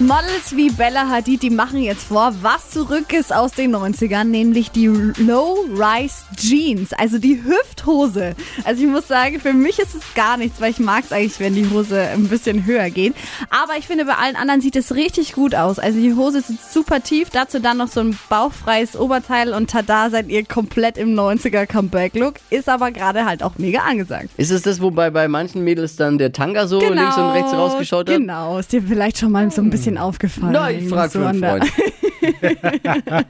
[0.00, 4.70] Models wie Bella Hadid, die machen jetzt vor, was zurück ist aus den 90ern, nämlich
[4.70, 8.36] die Low-Rise Jeans, also die Hüfthose.
[8.62, 11.40] Also ich muss sagen, für mich ist es gar nichts, weil ich mag es eigentlich,
[11.40, 13.12] wenn die Hose ein bisschen höher geht.
[13.50, 15.80] Aber ich finde, bei allen anderen sieht es richtig gut aus.
[15.80, 20.10] Also die Hose ist super tief, dazu dann noch so ein bauchfreies Oberteil und tada,
[20.10, 22.34] seid ihr komplett im 90er Comeback-Look.
[22.50, 24.28] Ist aber gerade halt auch mega angesagt.
[24.36, 28.08] Ist es das, wobei bei manchen Mädels dann der Tanga so links und rechts rausgeschaut
[28.08, 28.16] hat?
[28.16, 30.52] Genau, ist dir vielleicht schon mal so ein bisschen aufgefallen.
[30.52, 31.64] Na, ich frage so für einen Freund.